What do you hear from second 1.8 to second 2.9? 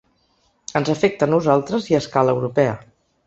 i a escala europea.